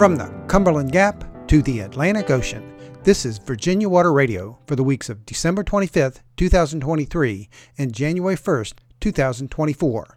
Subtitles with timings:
[0.00, 4.82] From the Cumberland Gap to the Atlantic Ocean, this is Virginia Water Radio for the
[4.82, 10.16] weeks of December 25th, 2023 and January 1st, 2024.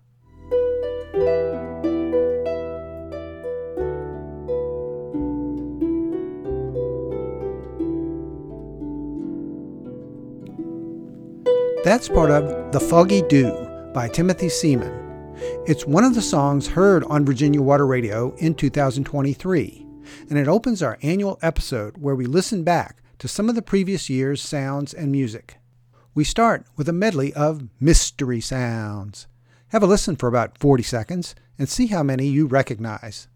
[11.83, 13.51] That's part of The Foggy Dew
[13.93, 15.03] by Timothy Seaman.
[15.65, 19.82] It's one of the songs heard on Virginia Water Radio in 2023,
[20.29, 24.09] and it opens our annual episode where we listen back to some of the previous
[24.09, 25.57] year's sounds and music.
[26.13, 29.27] We start with a medley of mystery sounds.
[29.69, 33.27] Have a listen for about 40 seconds and see how many you recognize.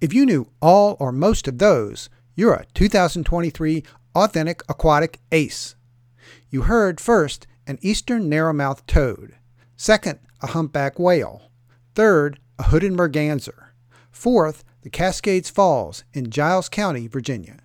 [0.00, 3.82] If you knew all or most of those, you're a 2023
[4.14, 5.74] Authentic Aquatic Ace.
[6.50, 9.34] You heard first an eastern narrowmouth toad,
[9.76, 11.50] second a humpback whale,
[11.96, 13.74] third a hooded merganser,
[14.12, 17.58] fourth the Cascades Falls in Giles County, Virginia,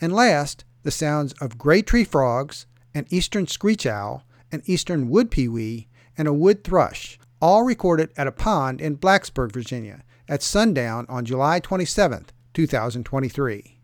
[0.00, 5.30] and last the sounds of gray tree frogs, an eastern screech owl, an eastern wood
[5.30, 5.86] pewee,
[6.18, 11.24] and a wood thrush, all recorded at a pond in Blacksburg, Virginia, at sundown on
[11.24, 13.78] July 27, 2023.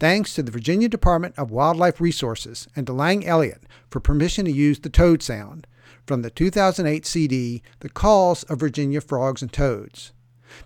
[0.00, 4.52] Thanks to the Virginia Department of Wildlife Resources and to Lang Elliott for permission to
[4.52, 5.66] use the toad sound
[6.06, 10.12] from the 2008 CD The Calls of Virginia Frogs and Toads,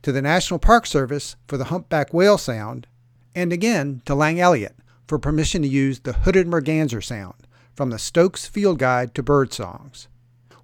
[0.03, 2.87] to the National Park Service for the humpback whale sound,
[3.35, 7.99] and again to Lang Elliott for permission to use the hooded merganser sound from the
[7.99, 10.09] Stokes Field Guide to Bird Songs.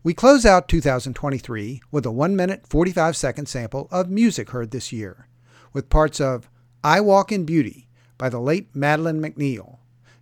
[0.04, 4.92] We close out 2023 with a 1 minute 45 second sample of music heard this
[4.92, 5.28] year,
[5.72, 6.50] with parts of
[6.84, 7.88] I Walk in Beauty
[8.18, 9.78] by the late Madeline MacNeil,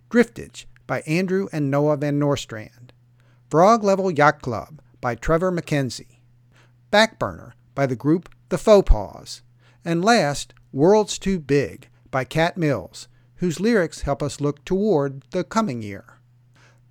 [0.09, 2.91] Driftage by Andrew and Noah Van Norstrand,
[3.50, 6.20] Frog Level Yacht Club by Trevor McKenzie,
[6.93, 9.43] Backburner by the group The Faux Paws,
[9.84, 15.43] and last, World's Too Big by Cat Mills, whose lyrics help us look toward the
[15.43, 16.20] coming year.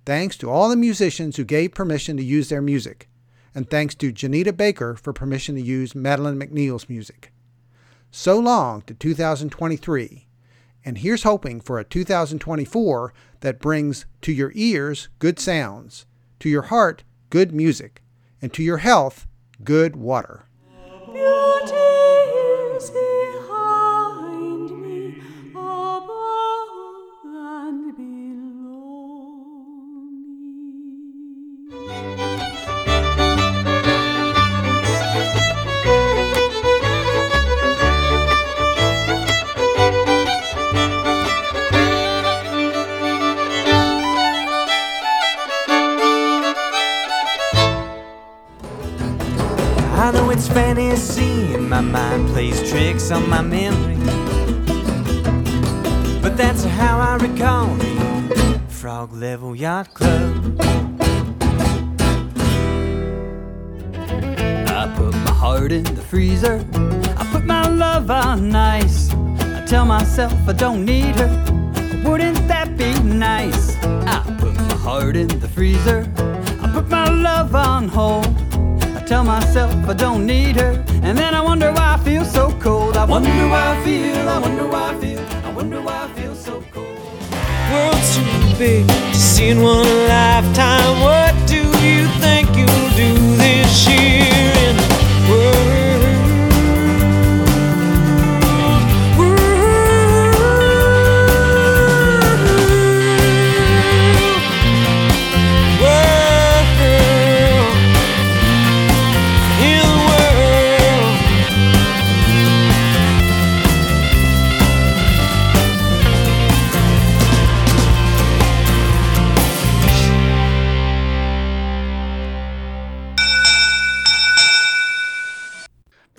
[0.04, 3.08] Thanks to all the musicians who gave permission to use their music,
[3.54, 7.32] and thanks to Janita Baker for permission to use Madeline MacNeil's music.
[8.10, 10.26] So long to 2023,
[10.84, 16.06] and here's hoping for a 2024 that brings to your ears good sounds,
[16.40, 18.02] to your heart good music,
[18.40, 19.28] and to your health
[19.62, 20.46] good water.
[51.10, 53.96] And my mind plays tricks on my memory.
[56.22, 60.60] But that's how I recall the Frog Level Yacht Club.
[64.68, 66.64] I put my heart in the freezer.
[67.16, 69.12] I put my love on ice.
[69.12, 71.30] I tell myself I don't need her.
[72.04, 73.76] Wouldn't that be nice?
[74.06, 76.08] I put my heart in the freezer.
[76.62, 78.31] I put my love on hold
[79.12, 80.72] tell myself I don't need her.
[81.06, 82.96] And then I wonder why I feel so cold.
[82.96, 86.34] I wonder why I feel, I wonder why I feel, I wonder why I feel
[86.34, 86.96] so cold.
[87.70, 90.94] World's too big to see in one lifetime.
[91.04, 91.21] What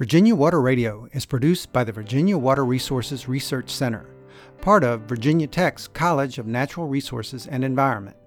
[0.04, 4.06] Virginia Water Radio is produced by the Virginia Water Resources Research Center,
[4.60, 8.18] part of Virginia Tech's College of Natural Resources and Environment.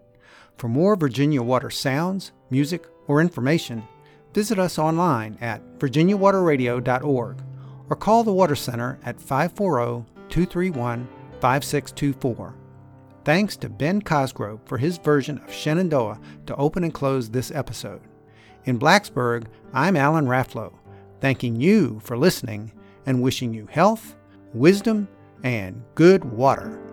[0.57, 3.87] For more Virginia Water sounds, music, or information,
[4.33, 7.43] visit us online at virginiawaterradio.org
[7.91, 11.07] or call the Water Center at 540 231
[11.43, 12.55] 5624.
[13.27, 18.01] Thanks to Ben Cosgrove for his version of Shenandoah to open and close this episode.
[18.65, 20.73] In Blacksburg, I'm Alan Raflo,
[21.27, 22.71] thanking you for listening
[23.05, 24.15] and wishing you health,
[24.55, 25.09] wisdom,
[25.43, 26.86] and good water.